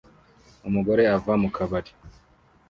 umugore 0.67 1.03
ava 1.15 1.33
mu 1.41 1.49
kabari 1.55 1.91